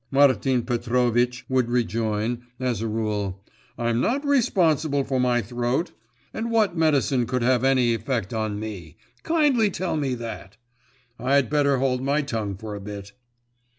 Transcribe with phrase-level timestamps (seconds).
[0.09, 3.39] Martin Petrovitch would rejoin, as a rule,
[3.77, 5.91] 'I'm not responsible for my throat.
[6.33, 10.57] And what medicine could have any effect on me kindly tell me that?
[11.19, 13.11] I'd better hold my tongue for a bit.